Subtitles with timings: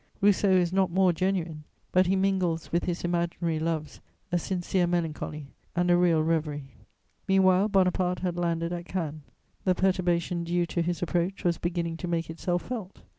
[0.19, 3.99] Rousseau is not more genuine, but he mingles with his imaginary loves
[4.31, 6.73] a sincere melancholy and a real reverie.
[7.27, 9.21] Meanwhile, Bonaparte had landed at Cannes;
[9.63, 13.03] the perturbation due to his approach was beginning to make itself felt.